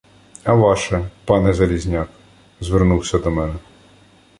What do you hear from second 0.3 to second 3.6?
—А ваше, пане Залізняк?— звернувся до мене.